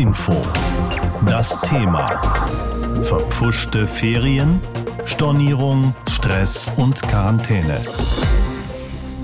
Info. 0.00 0.32
Das 1.28 1.60
Thema. 1.60 2.06
Verpfuschte 3.02 3.86
Ferien, 3.86 4.58
Stornierung, 5.04 5.94
Stress 6.08 6.70
und 6.76 7.02
Quarantäne. 7.02 7.78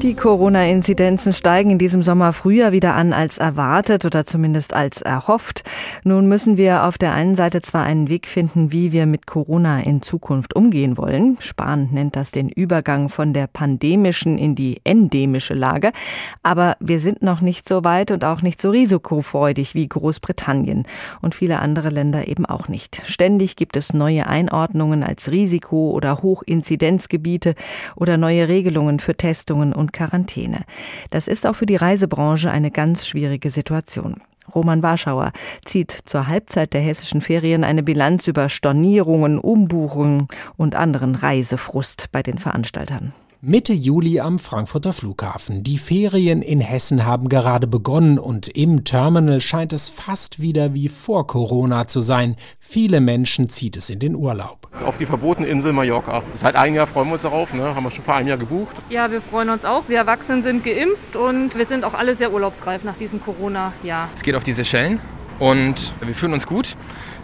Die 0.03 0.15
Corona-Inzidenzen 0.15 1.33
steigen 1.33 1.71
in 1.71 1.79
diesem 1.79 2.03
Sommer 2.03 2.35
früher 2.35 2.71
wieder 2.71 2.95
an 2.95 3.15
als 3.15 3.39
erwartet 3.39 4.05
oder 4.05 4.27
zumindest 4.27 4.75
als 4.75 5.01
erhofft. 5.01 5.63
Nun 6.05 6.29
müssen 6.29 6.59
wir 6.59 6.85
auf 6.85 6.99
der 6.99 7.15
einen 7.15 7.35
Seite 7.35 7.63
zwar 7.63 7.85
einen 7.85 8.11
Weg 8.11 8.27
finden, 8.29 8.73
wie 8.73 8.93
wir 8.93 9.07
mit 9.07 9.27
Corona 9.27 9.81
in 9.81 10.03
Zukunft 10.03 10.55
umgehen 10.55 10.99
wollen. 10.99 11.39
Spahn 11.41 11.89
nennt 11.93 12.15
das 12.15 12.31
den 12.31 12.51
Übergang 12.51 13.09
von 13.09 13.33
der 13.33 13.47
pandemischen 13.47 14.37
in 14.37 14.55
die 14.55 14.81
endemische 14.85 15.55
Lage. 15.55 15.93
Aber 16.43 16.77
wir 16.79 17.01
sind 17.01 17.23
noch 17.23 17.41
nicht 17.41 17.67
so 17.67 17.83
weit 17.83 18.11
und 18.11 18.23
auch 18.23 18.43
nicht 18.43 18.61
so 18.61 18.71
risikofreudig 18.71 19.75
wie 19.75 19.89
Großbritannien 19.89 20.87
und 21.23 21.35
viele 21.35 21.59
andere 21.61 21.89
Länder 21.89 22.29
eben 22.29 22.45
auch 22.45 22.69
nicht. 22.69 23.01
Ständig 23.07 23.57
gibt 23.57 23.79
es 23.79 23.95
neue 23.95 24.27
Einordnungen 24.27 25.03
als 25.03 25.31
Risiko- 25.31 25.93
oder 25.93 26.23
Hochinzidenzgebiete 26.23 27.55
oder 27.97 28.19
neue 28.19 28.47
Regelungen 28.47 29.01
für 29.01 29.17
Testungen 29.17 29.73
und 29.73 29.86
und 29.87 29.93
Quarantäne. 29.93 30.65
Das 31.11 31.29
ist 31.29 31.47
auch 31.47 31.55
für 31.55 31.67
die 31.67 31.77
Reisebranche 31.77 32.51
eine 32.51 32.73
ganz 32.73 33.07
schwierige 33.07 33.51
Situation. 33.51 34.21
Roman 34.53 34.83
Warschauer 34.83 35.33
zieht 35.65 35.91
zur 36.07 36.27
Halbzeit 36.27 36.73
der 36.73 36.81
hessischen 36.81 37.21
Ferien 37.21 37.63
eine 37.63 37.83
Bilanz 37.83 38.27
über 38.27 38.49
Stornierungen, 38.49 39.39
Umbuchungen 39.39 40.27
und 40.57 40.75
anderen 40.75 41.15
Reisefrust 41.15 42.09
bei 42.11 42.23
den 42.23 42.39
Veranstaltern. 42.39 43.13
Mitte 43.49 43.73
Juli 43.73 44.19
am 44.19 44.41
Frankfurter 44.41 44.93
Flughafen. 44.93 45.63
Die 45.63 45.79
Ferien 45.79 46.43
in 46.43 46.61
Hessen 46.61 47.07
haben 47.07 47.29
gerade 47.29 47.69
begonnen 47.69 48.19
und 48.19 48.49
im 48.49 48.83
Terminal 48.83 49.41
scheint 49.41 49.73
es 49.73 49.89
fast 49.89 50.41
wieder 50.41 50.75
wie 50.75 50.89
vor 50.89 51.29
Corona 51.29 51.87
zu 51.87 52.01
sein. 52.01 52.35
Viele 52.59 53.01
Menschen 53.01 53.49
zieht 53.49 53.77
es 53.77 53.89
in 53.89 54.01
den 54.01 54.17
Urlaub. 54.17 54.67
Auf 54.85 54.97
die 54.97 55.07
verbotene 55.07 55.47
Insel 55.47 55.73
Mallorca. 55.73 56.25
Seit 56.35 56.57
einem 56.57 56.75
Jahr 56.75 56.89
freuen 56.89 57.07
wir 57.07 57.13
uns 57.13 57.23
darauf, 57.23 57.55
ne? 57.55 57.73
haben 57.73 57.85
wir 57.85 57.93
schon 57.93 58.05
vor 58.05 58.17
einem 58.17 58.27
Jahr 58.27 58.39
gebucht. 58.39 58.75
Ja, 58.91 59.13
wir 59.13 59.21
freuen 59.21 59.51
uns 59.51 59.65
auch. 59.65 59.85
Wir 59.87 59.99
Erwachsenen 59.99 60.43
sind 60.43 60.65
geimpft 60.65 61.15
und 61.15 61.55
wir 61.55 61.67
sind 61.67 61.85
auch 61.85 61.95
alle 61.95 62.17
sehr 62.17 62.33
urlaubsreif 62.33 62.83
nach 62.83 62.97
diesem 62.97 63.23
Corona-Jahr. 63.23 64.09
Es 64.17 64.23
geht 64.23 64.35
auf 64.35 64.43
die 64.43 64.55
Seychellen 64.55 64.99
und 65.39 65.95
wir 66.01 66.17
fühlen 66.17 66.33
uns 66.33 66.49
gut. 66.49 66.77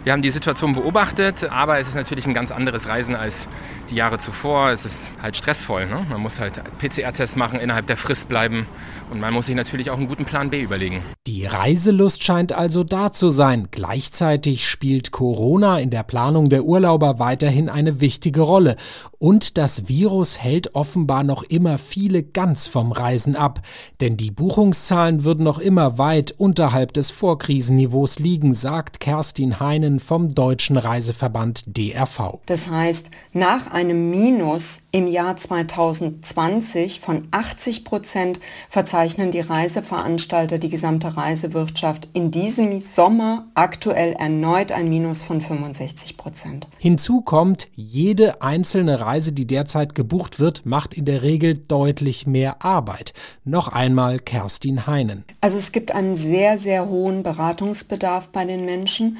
Wir 0.03 0.11
haben 0.11 0.21
die 0.21 0.31
Situation 0.31 0.73
beobachtet, 0.75 1.45
aber 1.49 1.79
es 1.79 1.87
ist 1.87 1.95
natürlich 1.95 2.27
ein 2.27 2.33
ganz 2.33 2.51
anderes 2.51 2.89
Reisen 2.89 3.15
als 3.15 3.47
die 3.89 3.95
Jahre 3.95 4.17
zuvor. 4.17 4.71
Es 4.71 4.83
ist 4.83 5.13
halt 5.21 5.37
stressvoll. 5.37 5.85
Ne? 5.85 6.05
Man 6.09 6.19
muss 6.19 6.41
halt 6.41 6.61
PCR-Tests 6.79 7.37
machen, 7.37 7.57
innerhalb 7.57 7.87
der 7.87 7.95
Frist 7.95 8.27
bleiben 8.27 8.67
und 9.11 9.21
man 9.21 9.33
muss 9.33 9.45
sich 9.45 9.55
natürlich 9.55 9.91
auch 9.91 9.97
einen 9.97 10.09
guten 10.09 10.25
Plan 10.25 10.49
B 10.49 10.61
überlegen. 10.61 11.03
Die 11.25 11.45
Reiselust 11.45 12.21
scheint 12.21 12.51
also 12.51 12.83
da 12.83 13.13
zu 13.13 13.29
sein. 13.29 13.69
Gleichzeitig 13.71 14.67
spielt 14.67 15.11
Corona 15.11 15.79
in 15.79 15.89
der 15.89 16.03
Planung 16.03 16.49
der 16.49 16.65
Urlauber 16.65 17.19
weiterhin 17.19 17.69
eine 17.69 18.01
wichtige 18.01 18.41
Rolle. 18.41 18.75
Und 19.19 19.57
das 19.57 19.87
Virus 19.87 20.37
hält 20.37 20.75
offenbar 20.75 21.23
noch 21.23 21.43
immer 21.43 21.77
viele 21.77 22.23
ganz 22.23 22.67
vom 22.67 22.91
Reisen 22.91 23.37
ab. 23.37 23.61
Denn 24.01 24.17
die 24.17 24.31
Buchungszahlen 24.31 25.23
würden 25.23 25.45
noch 25.45 25.59
immer 25.59 25.97
weit 25.97 26.33
unterhalb 26.37 26.91
des 26.91 27.09
Vorkrisenniveaus 27.09 28.19
liegen, 28.19 28.53
sagt 28.53 28.99
Kerstin 28.99 29.61
Heinen 29.61 29.92
Zahlen 29.93 29.99
vom 29.99 30.35
Deutschen 30.35 30.77
Reiseverband 30.77 31.63
DRV. 31.67 32.39
Das 32.45 32.69
heißt, 32.69 33.07
nach 33.33 33.71
einem 33.71 34.09
Minus 34.09 34.79
im 34.91 35.07
Jahr 35.07 35.37
2020 35.37 36.99
von 36.99 37.27
80 37.31 37.83
Prozent 37.83 38.39
verzeichnen 38.69 39.31
die 39.31 39.39
Reiseveranstalter, 39.39 40.57
die 40.57 40.69
gesamte 40.69 41.17
Reisewirtschaft 41.17 42.07
in 42.13 42.31
diesem 42.31 42.79
Sommer 42.81 43.47
aktuell 43.55 44.13
erneut 44.13 44.71
ein 44.71 44.89
Minus 44.89 45.21
von 45.21 45.41
65 45.41 46.17
Prozent. 46.17 46.67
Hinzu 46.77 47.21
kommt, 47.21 47.67
jede 47.75 48.41
einzelne 48.41 49.01
Reise, 49.01 49.33
die 49.33 49.47
derzeit 49.47 49.95
gebucht 49.95 50.39
wird, 50.39 50.65
macht 50.65 50.93
in 50.93 51.05
der 51.05 51.23
Regel 51.23 51.57
deutlich 51.57 52.27
mehr 52.27 52.63
Arbeit. 52.63 53.13
Noch 53.45 53.67
einmal 53.67 54.19
Kerstin 54.19 54.87
Heinen. 54.87 55.25
Also 55.41 55.57
es 55.57 55.71
gibt 55.71 55.91
einen 55.91 56.15
sehr, 56.15 56.57
sehr 56.57 56.87
hohen 56.87 57.23
Beratungsbedarf 57.23 58.29
bei 58.29 58.45
den 58.45 58.65
Menschen 58.65 59.17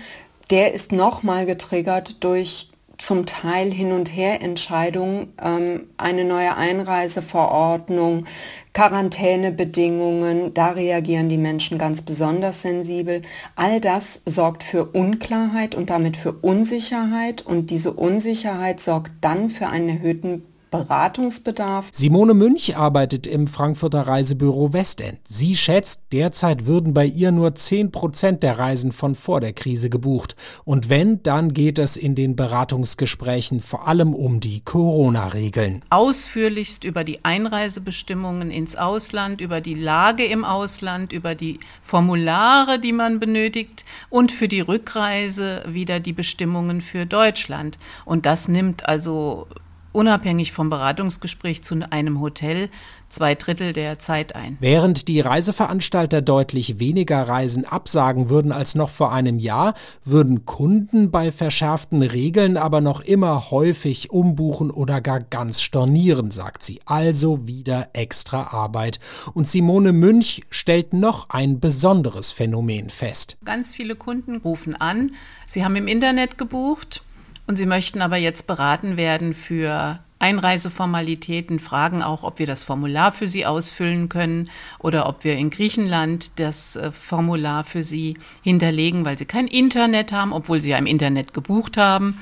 der 0.49 0.73
ist 0.73 0.91
nochmal 0.91 1.45
getriggert 1.45 2.23
durch 2.23 2.69
zum 2.97 3.25
Teil 3.25 3.71
Hin- 3.71 3.91
und 3.91 4.15
Her-Entscheidungen, 4.15 5.33
ähm, 5.43 5.87
eine 5.97 6.23
neue 6.23 6.55
Einreiseverordnung, 6.55 8.25
Quarantänebedingungen, 8.73 10.53
da 10.53 10.69
reagieren 10.71 11.27
die 11.27 11.37
Menschen 11.37 11.77
ganz 11.77 12.01
besonders 12.01 12.61
sensibel. 12.61 13.21
All 13.55 13.81
das 13.81 14.21
sorgt 14.25 14.63
für 14.63 14.85
Unklarheit 14.85 15.75
und 15.75 15.89
damit 15.89 16.17
für 16.17 16.31
Unsicherheit 16.31 17.41
und 17.45 17.71
diese 17.71 17.93
Unsicherheit 17.93 18.79
sorgt 18.79 19.11
dann 19.21 19.49
für 19.49 19.67
einen 19.67 19.89
erhöhten 19.89 20.45
Beratungsbedarf. 20.73 21.89
Simone 21.91 22.34
Münch 22.34 22.75
arbeitet 22.75 23.28
im 23.28 23.45
Frankfurter 23.45 24.07
Reisebüro 24.07 24.73
Westend. 24.73 25.19
Sie 25.29 25.56
schätzt, 25.56 26.06
derzeit 26.11 26.66
würden 26.66 26.95
bei 26.95 27.06
ihr 27.06 27.31
nur 27.31 27.53
10 27.53 27.91
Prozent 27.91 28.41
der 28.41 28.57
Reisen 28.57 28.91
von 28.91 29.13
vor 29.13 29.39
der 29.39 29.53
Krise 29.53 29.91
gebucht. 29.91 30.35
Und 30.66 30.89
wenn, 30.89 31.22
dann 31.22 31.53
geht 31.53 31.78
es 31.78 31.95
in 31.95 32.16
den 32.16 32.35
Beratungsgesprächen 32.35 33.59
vor 33.59 33.88
allem 33.88 34.16
um 34.16 34.39
die 34.39 34.61
Corona-Regeln. 34.61 35.84
Ausführlichst 35.91 36.84
über 36.84 37.03
die 37.03 37.23
Einreisebestimmungen 37.23 38.50
ins 38.50 38.75
Ausland, 38.75 39.41
über 39.41 39.61
die 39.61 39.75
Lage 39.75 40.25
im 40.25 40.44
Ausland, 40.44 41.13
über 41.13 41.35
die 41.35 41.59
Formulare, 41.84 42.79
die 42.79 42.94
man 42.94 43.19
benötigt 43.19 43.85
und 44.09 44.31
für 44.31 44.47
die 44.47 44.61
Rückreise 44.61 45.63
wieder 45.67 46.00
die 46.00 46.13
Bestimmungen 46.13 46.81
für 46.81 47.05
Deutschland. 47.05 47.78
Und 48.05 48.25
das 48.25 48.47
nimmt 48.47 48.88
also 48.88 49.45
unabhängig 49.93 50.51
vom 50.51 50.69
Beratungsgespräch 50.69 51.63
zu 51.63 51.75
einem 51.89 52.19
Hotel 52.19 52.69
zwei 53.13 53.35
Drittel 53.35 53.73
der 53.73 53.99
Zeit 53.99 54.35
ein. 54.35 54.57
Während 54.59 55.07
die 55.07 55.21
Reiseveranstalter 55.21 56.21
deutlich 56.21 56.79
weniger 56.79 57.21
Reisen 57.21 57.63
absagen 57.63 58.29
würden 58.29 58.51
als 58.51 58.75
noch 58.75 58.89
vor 58.89 59.13
einem 59.13 59.39
Jahr, 59.39 59.75
würden 60.03 60.45
Kunden 60.45 61.11
bei 61.11 61.31
verschärften 61.31 62.01
Regeln 62.01 62.57
aber 62.57 62.81
noch 62.81 63.01
immer 63.01 63.51
häufig 63.51 64.11
umbuchen 64.11 64.71
oder 64.71 64.99
gar 64.99 65.19
ganz 65.19 65.61
stornieren, 65.61 66.31
sagt 66.31 66.63
sie. 66.63 66.81
Also 66.85 67.47
wieder 67.47 67.89
extra 67.93 68.47
Arbeit. 68.51 68.99
Und 69.33 69.47
Simone 69.47 69.93
Münch 69.93 70.41
stellt 70.49 70.93
noch 70.93 71.29
ein 71.29 71.59
besonderes 71.59 72.31
Phänomen 72.31 72.89
fest. 72.89 73.37
Ganz 73.45 73.75
viele 73.75 73.95
Kunden 73.95 74.37
rufen 74.37 74.75
an, 74.75 75.11
sie 75.45 75.63
haben 75.63 75.75
im 75.75 75.87
Internet 75.87 76.37
gebucht 76.37 77.03
und 77.47 77.57
Sie 77.57 77.65
möchten 77.65 78.01
aber 78.01 78.17
jetzt 78.17 78.47
beraten 78.47 78.97
werden 78.97 79.33
für 79.33 79.99
Einreiseformalitäten, 80.23 81.59
fragen 81.59 82.01
auch, 82.01 82.23
ob 82.23 82.39
wir 82.39 82.47
das 82.47 82.63
Formular 82.63 83.11
für 83.11 83.27
Sie 83.27 83.45
ausfüllen 83.45 84.07
können 84.07 84.49
oder 84.79 85.09
ob 85.09 85.25
wir 85.25 85.35
in 85.35 85.49
Griechenland 85.49 86.39
das 86.39 86.77
äh, 86.77 86.91
Formular 86.91 87.65
für 87.65 87.83
Sie 87.83 88.17
hinterlegen, 88.41 89.03
weil 89.03 89.17
Sie 89.17 89.25
kein 89.25 89.47
Internet 89.47 90.13
haben, 90.13 90.31
obwohl 90.31 90.61
Sie 90.61 90.69
ja 90.69 90.77
im 90.77 90.85
Internet 90.85 91.33
gebucht 91.33 91.75
haben. 91.75 92.19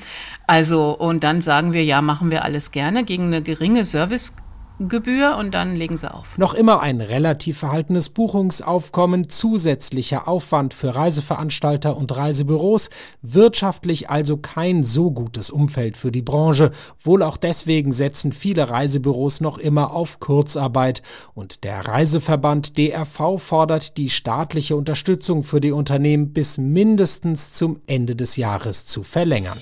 Also, 0.48 0.98
und 0.98 1.24
dann 1.24 1.42
sagen 1.42 1.74
wir, 1.74 1.84
ja, 1.84 2.02
machen 2.02 2.32
wir 2.32 2.44
alles 2.44 2.72
gerne 2.72 3.04
gegen 3.04 3.28
eine 3.28 3.44
geringe 3.44 3.86
Service 3.86 4.34
Gebühr 4.90 5.38
und 5.38 5.52
dann 5.54 5.76
legen 5.76 5.98
sie 5.98 6.12
auf. 6.14 6.38
Noch 6.38 6.54
immer 6.54 6.82
ein 6.82 7.02
relativ 7.02 7.60
verhaltenes 7.60 8.10
Buchungsaufkommen, 8.10 9.30
zusätzlicher 9.30 10.28
Aufwand 10.28 10.74
für 10.74 10.96
Reiseveranstalter 10.96 11.96
und 11.98 12.16
Reisebüros, 12.16 12.90
wirtschaftlich 13.22 14.10
also 14.10 14.38
kein 14.38 14.84
so 14.84 15.12
gutes 15.12 15.50
Umfeld 15.50 15.98
für 15.98 16.12
die 16.12 16.22
Branche. 16.22 16.72
Wohl 17.00 17.24
auch 17.24 17.38
deswegen 17.38 17.92
setzen 17.92 18.32
viele 18.32 18.70
Reisebüros 18.70 19.42
noch 19.42 19.58
immer 19.58 19.92
auf 19.94 20.20
Kurzarbeit 20.20 21.02
und 21.34 21.64
der 21.64 21.88
Reiseverband 21.88 22.78
DRV 22.78 23.38
fordert 23.38 23.98
die 23.98 24.10
staatliche 24.10 24.76
Unterstützung 24.76 25.44
für 25.44 25.62
die 25.62 25.72
Unternehmen 25.72 26.34
bis 26.34 26.58
mindestens 26.58 27.54
zum 27.54 27.82
Ende 27.88 28.16
des 28.16 28.36
Jahres 28.36 28.86
zu 28.86 29.04
verlängern. 29.04 29.58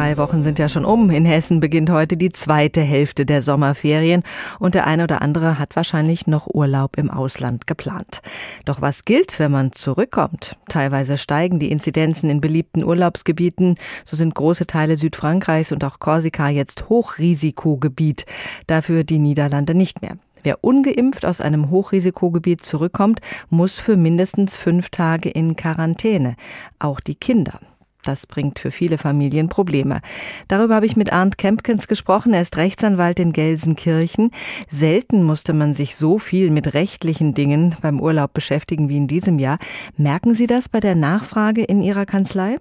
Drei 0.00 0.16
Wochen 0.16 0.42
sind 0.42 0.58
ja 0.58 0.70
schon 0.70 0.86
um. 0.86 1.10
In 1.10 1.26
Hessen 1.26 1.60
beginnt 1.60 1.90
heute 1.90 2.16
die 2.16 2.32
zweite 2.32 2.80
Hälfte 2.80 3.26
der 3.26 3.42
Sommerferien 3.42 4.22
und 4.58 4.74
der 4.74 4.86
eine 4.86 5.04
oder 5.04 5.20
andere 5.20 5.58
hat 5.58 5.76
wahrscheinlich 5.76 6.26
noch 6.26 6.46
Urlaub 6.46 6.96
im 6.96 7.10
Ausland 7.10 7.66
geplant. 7.66 8.22
Doch 8.64 8.80
was 8.80 9.04
gilt, 9.04 9.38
wenn 9.38 9.52
man 9.52 9.72
zurückkommt? 9.72 10.56
Teilweise 10.70 11.18
steigen 11.18 11.58
die 11.58 11.70
Inzidenzen 11.70 12.30
in 12.30 12.40
beliebten 12.40 12.82
Urlaubsgebieten. 12.82 13.74
So 14.06 14.16
sind 14.16 14.34
große 14.34 14.66
Teile 14.66 14.96
Südfrankreichs 14.96 15.70
und 15.70 15.84
auch 15.84 15.98
Korsika 15.98 16.48
jetzt 16.48 16.88
Hochrisikogebiet. 16.88 18.24
Dafür 18.66 19.04
die 19.04 19.18
Niederlande 19.18 19.74
nicht 19.74 20.00
mehr. 20.00 20.16
Wer 20.42 20.64
ungeimpft 20.64 21.26
aus 21.26 21.42
einem 21.42 21.68
Hochrisikogebiet 21.68 22.64
zurückkommt, 22.64 23.20
muss 23.50 23.78
für 23.78 23.98
mindestens 23.98 24.56
fünf 24.56 24.88
Tage 24.88 25.28
in 25.28 25.56
Quarantäne. 25.56 26.36
Auch 26.78 27.00
die 27.00 27.16
Kinder. 27.16 27.60
Das 28.04 28.26
bringt 28.26 28.58
für 28.58 28.70
viele 28.70 28.98
Familien 28.98 29.48
Probleme. 29.48 30.00
Darüber 30.48 30.76
habe 30.76 30.86
ich 30.86 30.96
mit 30.96 31.12
Arndt 31.12 31.36
Kempkens 31.36 31.86
gesprochen. 31.86 32.32
Er 32.32 32.40
ist 32.40 32.56
Rechtsanwalt 32.56 33.20
in 33.20 33.32
Gelsenkirchen. 33.32 34.30
Selten 34.68 35.22
musste 35.22 35.52
man 35.52 35.74
sich 35.74 35.96
so 35.96 36.18
viel 36.18 36.50
mit 36.50 36.74
rechtlichen 36.74 37.34
Dingen 37.34 37.76
beim 37.82 38.00
Urlaub 38.00 38.32
beschäftigen 38.32 38.88
wie 38.88 38.96
in 38.96 39.06
diesem 39.06 39.38
Jahr. 39.38 39.58
Merken 39.96 40.34
Sie 40.34 40.46
das 40.46 40.68
bei 40.68 40.80
der 40.80 40.94
Nachfrage 40.94 41.62
in 41.62 41.82
Ihrer 41.82 42.06
Kanzlei? 42.06 42.58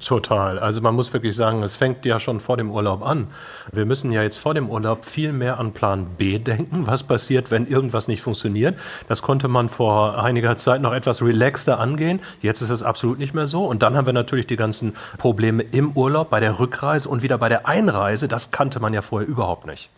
Total. 0.00 0.58
Also 0.58 0.82
man 0.82 0.94
muss 0.94 1.10
wirklich 1.14 1.34
sagen, 1.34 1.62
es 1.62 1.74
fängt 1.74 2.04
ja 2.04 2.20
schon 2.20 2.40
vor 2.40 2.58
dem 2.58 2.70
Urlaub 2.70 3.02
an. 3.02 3.28
Wir 3.72 3.86
müssen 3.86 4.12
ja 4.12 4.22
jetzt 4.22 4.36
vor 4.36 4.52
dem 4.52 4.68
Urlaub 4.68 5.06
viel 5.06 5.32
mehr 5.32 5.58
an 5.58 5.72
Plan 5.72 6.06
B 6.18 6.38
denken. 6.38 6.86
Was 6.86 7.02
passiert, 7.02 7.50
wenn 7.50 7.66
irgendwas 7.66 8.06
nicht 8.06 8.20
funktioniert? 8.20 8.78
Das 9.08 9.22
konnte 9.22 9.48
man 9.48 9.70
vor 9.70 10.22
einiger 10.22 10.58
Zeit 10.58 10.82
noch 10.82 10.92
etwas 10.92 11.22
relaxter 11.22 11.80
angehen. 11.80 12.20
Jetzt 12.42 12.60
ist 12.60 12.68
es 12.68 12.82
absolut 12.82 13.18
nicht 13.18 13.32
mehr 13.32 13.46
so. 13.46 13.64
Und 13.64 13.82
dann 13.82 13.96
haben 13.96 14.04
wir 14.04 14.12
natürlich 14.12 14.46
die 14.46 14.56
ganzen 14.56 14.94
Probleme 15.16 15.62
im 15.62 15.92
Urlaub, 15.92 16.28
bei 16.28 16.40
der 16.40 16.58
Rückreise 16.58 17.08
und 17.08 17.22
wieder 17.22 17.38
bei 17.38 17.48
der 17.48 17.66
Einreise. 17.66 18.28
Das 18.28 18.50
kannte 18.50 18.80
man 18.80 18.92
ja 18.92 19.00
vorher 19.00 19.26
überhaupt 19.26 19.66
nicht. 19.66 19.88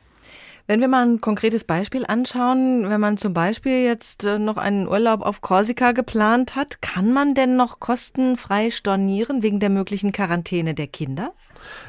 Wenn 0.69 0.81
wir 0.81 0.87
mal 0.87 1.05
ein 1.05 1.21
konkretes 1.21 1.65
Beispiel 1.65 2.07
anschauen, 2.07 2.89
wenn 2.89 3.01
man 3.01 3.17
zum 3.17 3.35
Beispiel 3.35 3.83
jetzt 3.83 4.25
äh, 4.25 4.39
noch 4.39 4.57
einen 4.57 4.87
Urlaub 4.87 5.23
auf 5.23 5.41
Korsika 5.41 5.91
geplant 5.91 6.55
hat, 6.55 6.81
kann 6.81 7.13
man 7.13 7.35
denn 7.35 7.57
noch 7.57 7.81
kostenfrei 7.81 8.71
stornieren 8.71 9.43
wegen 9.43 9.59
der 9.59 9.71
möglichen 9.71 10.13
Quarantäne 10.13 10.75
der 10.75 10.87
Kinder? 10.87 11.33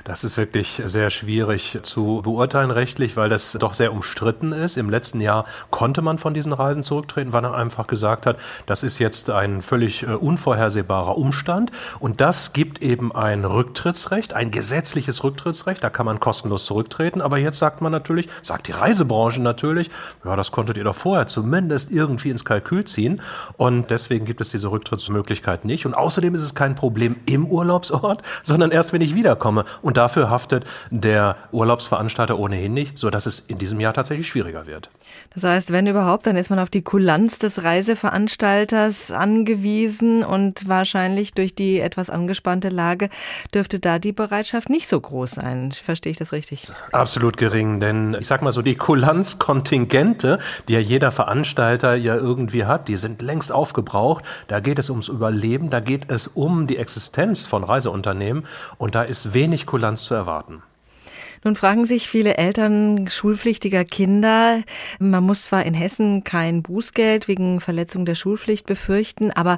Das 0.06 0.24
ist 0.24 0.38
wirklich 0.38 0.82
sehr 0.86 1.12
schwierig 1.12 1.80
zu 1.84 2.22
beurteilen 2.24 2.72
rechtlich, 2.72 3.16
weil 3.16 3.30
das 3.30 3.56
doch 3.60 3.76
sehr 3.76 3.94
umstritten 3.94 4.54
ist. 4.54 4.78
Im 4.78 4.90
letzten 4.90 5.22
Jahr 5.22 5.46
konnte 5.70 6.02
man 6.02 6.18
von 6.18 6.34
diesen 6.34 6.52
Reisen 6.52 6.82
zurücktreten, 6.82 7.32
weil 7.32 7.44
man 7.44 7.54
einfach 7.54 7.86
gesagt 7.86 8.26
hat, 8.26 8.38
das 8.66 8.82
ist 8.82 8.98
jetzt 8.98 9.30
ein 9.30 9.62
völlig 9.62 10.02
äh, 10.02 10.08
unvorhersehbarer 10.08 11.16
Umstand. 11.16 11.72
Und 12.00 12.22
das 12.22 12.54
gibt 12.54 12.82
eben 12.82 13.16
ein 13.16 13.46
Rücktrittsrecht, 13.46 14.34
ein 14.34 14.50
gesetzliches 14.50 15.24
Rücktrittsrecht. 15.24 15.84
Da 15.84 15.92
kann 15.92 16.08
man 16.08 16.20
kostenlos 16.20 16.66
zurücktreten. 16.66 17.22
Aber 17.22 17.38
jetzt 17.38 17.60
sagt 17.60 17.82
man 17.82 17.92
natürlich, 17.92 18.30
sagt 18.42 18.63
die 18.68 18.72
Reisebranche 18.72 19.42
natürlich, 19.42 19.90
ja, 20.24 20.36
das 20.36 20.52
konntet 20.52 20.78
ihr 20.78 20.84
doch 20.84 20.96
vorher 20.96 21.28
zumindest 21.28 21.92
irgendwie 21.92 22.30
ins 22.30 22.46
Kalkül 22.46 22.86
ziehen. 22.86 23.22
Und 23.58 23.90
deswegen 23.92 24.26
gibt 24.26 24.42
es 24.42 24.50
diese 24.50 24.72
Rücktrittsmöglichkeit 24.72 25.66
nicht. 25.66 25.86
Und 25.86 25.94
außerdem 25.94 26.36
ist 26.36 26.42
es 26.42 26.56
kein 26.56 26.76
Problem 26.76 27.16
im 27.26 27.46
Urlaubsort, 27.48 28.22
sondern 28.44 28.72
erst, 28.72 28.94
wenn 28.94 29.02
ich 29.02 29.16
wiederkomme. 29.16 29.66
Und 29.82 29.98
dafür 29.98 30.30
haftet 30.30 30.66
der 30.90 31.36
Urlaubsveranstalter 31.52 32.38
ohnehin 32.40 32.74
nicht, 32.74 32.98
sodass 32.98 33.26
es 33.26 33.40
in 33.40 33.58
diesem 33.58 33.80
Jahr 33.80 33.94
tatsächlich 33.94 34.28
schwieriger 34.28 34.68
wird. 34.68 34.90
Das 35.34 35.44
heißt, 35.44 35.72
wenn 35.72 35.88
überhaupt, 35.88 36.28
dann 36.28 36.36
ist 36.36 36.50
man 36.50 36.60
auf 36.60 36.70
die 36.70 36.82
Kulanz 36.82 37.40
des 37.40 37.64
Reiseveranstalters 37.64 39.12
angewiesen 39.12 40.24
und 40.24 40.68
wahrscheinlich 40.68 41.34
durch 41.34 41.56
die 41.56 41.80
etwas 41.80 42.10
angespannte 42.10 42.70
Lage 42.70 43.10
dürfte 43.54 43.80
da 43.80 44.00
die 44.00 44.12
Bereitschaft 44.14 44.70
nicht 44.70 44.88
so 44.88 45.00
groß 45.00 45.32
sein. 45.32 45.72
Verstehe 45.72 46.12
ich 46.12 46.18
das 46.18 46.32
richtig? 46.32 46.72
Absolut 46.92 47.38
gering, 47.38 47.80
denn 47.80 48.16
ich 48.20 48.28
sag 48.28 48.42
mal 48.42 48.52
so, 48.54 48.62
die 48.62 48.76
Kulanzkontingente, 48.76 50.40
die 50.68 50.74
ja 50.74 50.80
jeder 50.80 51.12
Veranstalter 51.12 51.96
ja 51.96 52.16
irgendwie 52.16 52.66
hat, 52.66 52.88
die 52.88 52.98
sind 52.98 53.22
längst 53.22 53.52
aufgebraucht. 53.52 54.24
Da 54.48 54.60
geht 54.60 54.80
es 54.80 54.90
ums 54.90 55.10
Überleben, 55.10 55.70
da 55.70 55.80
geht 55.80 56.10
es 56.10 56.28
um 56.28 56.68
die 56.68 56.78
Existenz 56.78 57.46
von 57.46 57.64
Reiseunternehmen 57.64 58.46
und 58.78 58.96
da 58.96 59.04
ist 59.04 59.34
wenig 59.34 59.66
Kulanz 59.66 60.04
zu 60.04 60.14
erwarten. 60.14 60.64
Nun 61.44 61.56
fragen 61.56 61.86
sich 61.86 62.08
viele 62.08 62.38
Eltern 62.38 63.10
schulpflichtiger 63.10 63.84
Kinder, 63.84 64.62
man 65.00 65.24
muss 65.24 65.46
zwar 65.46 65.66
in 65.66 65.74
Hessen 65.74 66.24
kein 66.24 66.64
Bußgeld 66.64 67.28
wegen 67.28 67.60
Verletzung 67.60 68.06
der 68.06 68.16
Schulpflicht 68.16 68.66
befürchten, 68.66 69.32
aber 69.32 69.58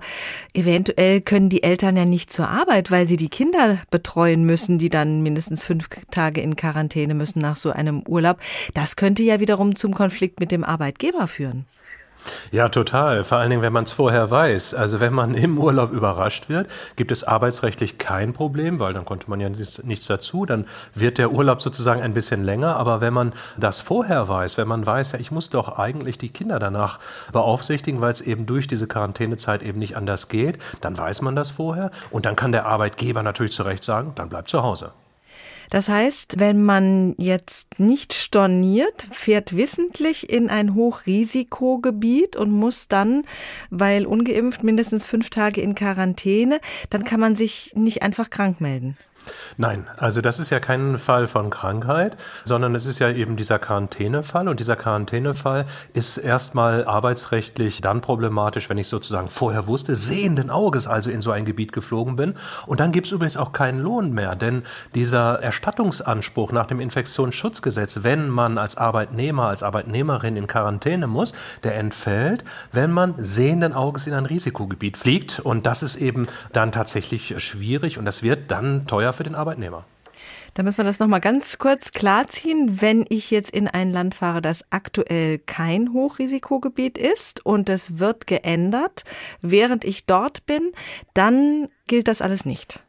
eventuell 0.53 1.21
können 1.21 1.49
die 1.49 1.63
Eltern 1.63 1.95
ja 1.95 2.05
nicht 2.05 2.33
zur 2.33 2.49
Arbeit, 2.49 2.91
weil 2.91 3.07
sie 3.07 3.17
die 3.17 3.29
Kinder 3.29 3.79
betreuen 3.91 4.45
müssen, 4.45 4.77
die 4.77 4.89
dann 4.89 5.21
mindestens 5.21 5.63
fünf 5.63 5.87
Tage 6.11 6.41
in 6.41 6.55
Quarantäne 6.55 7.13
müssen 7.13 7.39
nach 7.39 7.55
so 7.55 7.71
einem 7.71 8.01
Urlaub. 8.07 8.39
Das 8.73 8.95
könnte 8.95 9.23
ja 9.23 9.39
wiederum 9.39 9.75
zum 9.75 9.93
Konflikt 9.93 10.39
mit 10.39 10.51
dem 10.51 10.63
Arbeitgeber 10.63 11.27
führen. 11.27 11.65
Ja, 12.51 12.69
total. 12.69 13.23
Vor 13.23 13.37
allen 13.37 13.49
Dingen, 13.49 13.61
wenn 13.61 13.73
man 13.73 13.83
es 13.83 13.91
vorher 13.91 14.29
weiß. 14.31 14.73
Also 14.73 14.99
wenn 14.99 15.13
man 15.13 15.33
im 15.35 15.57
Urlaub 15.57 15.91
überrascht 15.91 16.49
wird, 16.49 16.67
gibt 16.95 17.11
es 17.11 17.23
arbeitsrechtlich 17.23 17.97
kein 17.97 18.33
Problem, 18.33 18.79
weil 18.79 18.93
dann 18.93 19.05
konnte 19.05 19.29
man 19.29 19.39
ja 19.39 19.49
nichts, 19.49 19.83
nichts, 19.83 20.07
dazu. 20.07 20.45
Dann 20.45 20.65
wird 20.93 21.17
der 21.17 21.31
Urlaub 21.31 21.61
sozusagen 21.61 22.01
ein 22.01 22.13
bisschen 22.13 22.43
länger. 22.43 22.77
Aber 22.77 23.01
wenn 23.01 23.13
man 23.13 23.33
das 23.57 23.81
vorher 23.81 24.27
weiß, 24.27 24.57
wenn 24.57 24.67
man 24.67 24.85
weiß, 24.85 25.13
ja, 25.13 25.19
ich 25.19 25.31
muss 25.31 25.49
doch 25.49 25.77
eigentlich 25.77 26.17
die 26.17 26.29
Kinder 26.29 26.59
danach 26.59 26.99
beaufsichtigen, 27.31 28.01
weil 28.01 28.11
es 28.11 28.21
eben 28.21 28.45
durch 28.45 28.67
diese 28.67 28.87
Quarantänezeit 28.87 29.63
eben 29.63 29.79
nicht 29.79 29.97
anders 29.97 30.27
geht, 30.27 30.59
dann 30.81 30.97
weiß 30.97 31.21
man 31.21 31.35
das 31.35 31.51
vorher. 31.51 31.91
Und 32.11 32.25
dann 32.25 32.35
kann 32.35 32.51
der 32.51 32.65
Arbeitgeber 32.65 33.23
natürlich 33.23 33.51
zu 33.51 33.63
Recht 33.63 33.83
sagen, 33.83 34.13
dann 34.15 34.29
bleib 34.29 34.49
zu 34.49 34.63
Hause. 34.63 34.91
Das 35.75 35.89
heißt, 35.89 36.39
wenn 36.39 36.63
man 36.63 37.15
jetzt 37.17 37.81
nicht 37.81 38.13
storniert, 38.13 39.09
fährt 39.11 39.57
wissentlich 39.57 40.29
in 40.29 40.49
ein 40.49 40.73
Hochrisikogebiet 40.73 42.37
und 42.37 42.49
muss 42.49 42.87
dann, 42.87 43.25
weil 43.71 44.05
ungeimpft, 44.05 44.63
mindestens 44.63 45.05
fünf 45.05 45.29
Tage 45.29 45.59
in 45.59 45.75
Quarantäne, 45.75 46.61
dann 46.91 47.03
kann 47.03 47.19
man 47.19 47.35
sich 47.35 47.73
nicht 47.75 48.03
einfach 48.03 48.29
krank 48.29 48.61
melden. 48.61 48.95
Nein, 49.57 49.87
also 49.97 50.21
das 50.21 50.39
ist 50.39 50.49
ja 50.49 50.59
kein 50.59 50.97
Fall 50.97 51.27
von 51.27 51.49
Krankheit, 51.49 52.17
sondern 52.43 52.75
es 52.75 52.85
ist 52.85 52.99
ja 52.99 53.09
eben 53.09 53.35
dieser 53.35 53.59
Quarantänefall 53.59 54.47
und 54.47 54.59
dieser 54.59 54.75
Quarantänefall 54.75 55.65
ist 55.93 56.17
erstmal 56.17 56.85
arbeitsrechtlich 56.85 57.81
dann 57.81 58.01
problematisch, 58.01 58.69
wenn 58.69 58.77
ich 58.77 58.87
sozusagen 58.87 59.29
vorher 59.29 59.67
wusste, 59.67 59.95
sehenden 59.95 60.49
Auges 60.49 60.87
also 60.87 61.09
in 61.09 61.21
so 61.21 61.31
ein 61.31 61.45
Gebiet 61.45 61.73
geflogen 61.73 62.15
bin. 62.15 62.35
Und 62.67 62.79
dann 62.79 62.91
gibt 62.91 63.07
es 63.07 63.13
übrigens 63.13 63.37
auch 63.37 63.51
keinen 63.51 63.79
Lohn 63.79 64.13
mehr, 64.13 64.35
denn 64.35 64.63
dieser 64.93 65.41
Erstattungsanspruch 65.41 66.51
nach 66.51 66.65
dem 66.65 66.79
Infektionsschutzgesetz, 66.79 67.99
wenn 68.03 68.29
man 68.29 68.57
als 68.57 68.77
Arbeitnehmer, 68.77 69.47
als 69.47 69.63
Arbeitnehmerin 69.63 70.35
in 70.37 70.47
Quarantäne 70.47 71.07
muss, 71.07 71.33
der 71.63 71.75
entfällt, 71.75 72.43
wenn 72.71 72.91
man 72.91 73.15
sehenden 73.17 73.73
Auges 73.73 74.07
in 74.07 74.13
ein 74.13 74.25
Risikogebiet 74.25 74.97
fliegt. 74.97 75.39
Und 75.39 75.65
das 75.65 75.83
ist 75.83 75.95
eben 75.95 76.27
dann 76.53 76.71
tatsächlich 76.71 77.35
schwierig 77.37 77.97
und 77.97 78.05
das 78.05 78.23
wird 78.23 78.51
dann 78.51 78.85
teuer 78.87 79.13
für 79.15 79.23
den 79.23 79.35
Arbeitnehmer. 79.35 79.85
Da 80.53 80.63
müssen 80.63 80.77
wir 80.77 80.85
das 80.85 80.99
nochmal 80.99 81.19
ganz 81.19 81.57
kurz 81.57 81.91
klarziehen. 81.91 82.81
Wenn 82.81 83.05
ich 83.09 83.31
jetzt 83.31 83.51
in 83.51 83.67
ein 83.67 83.91
Land 83.91 84.15
fahre, 84.15 84.41
das 84.41 84.63
aktuell 84.69 85.39
kein 85.39 85.91
Hochrisikogebiet 85.91 86.97
ist 86.97 87.45
und 87.45 87.69
es 87.69 87.99
wird 87.99 88.25
geändert, 88.27 89.03
während 89.41 89.83
ich 89.83 90.05
dort 90.05 90.45
bin, 90.45 90.71
dann 91.13 91.67
gilt 91.87 92.07
das 92.07 92.21
alles 92.21 92.45
nicht. 92.45 92.79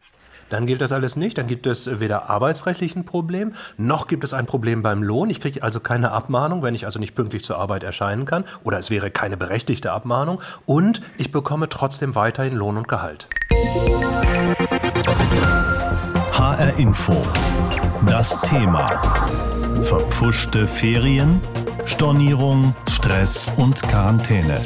Dann 0.49 0.67
gilt 0.67 0.81
das 0.81 0.93
alles 0.93 1.17
nicht. 1.17 1.39
Dann 1.39 1.49
gibt 1.49 1.67
es 1.67 1.99
weder 1.99 2.31
arbeitsrechtlich 2.31 2.95
ein 2.95 3.05
Problem, 3.05 3.55
noch 3.77 4.07
gibt 4.07 4.23
es 4.23 4.33
ein 4.33 4.47
Problem 4.47 4.81
beim 4.83 5.03
Lohn. 5.03 5.29
Ich 5.29 5.41
kriege 5.41 5.63
also 5.65 5.81
keine 5.81 6.13
Abmahnung, 6.13 6.63
wenn 6.63 6.75
ich 6.75 6.85
also 6.85 7.01
nicht 7.01 7.17
pünktlich 7.17 7.43
zur 7.43 7.59
Arbeit 7.59 7.83
erscheinen 7.83 8.27
kann. 8.27 8.45
Oder 8.63 8.79
es 8.79 8.91
wäre 8.91 9.11
keine 9.11 9.37
berechtigte 9.37 9.91
Abmahnung. 9.91 10.41
Und 10.65 11.03
ich 11.19 11.33
bekomme 11.33 11.69
trotzdem 11.69 12.15
weiterhin 12.15 12.55
Lohn 12.55 12.77
und 12.77 12.87
Gehalt. 12.87 13.27
HR 16.39 16.79
Info. 16.79 17.15
Das 18.07 18.39
Thema. 18.43 18.85
Verpfuschte 19.83 20.67
Ferien, 20.67 21.41
Stornierung, 21.87 22.75
Stress 22.91 23.51
und 23.57 23.81
Quarantäne. 23.81 24.61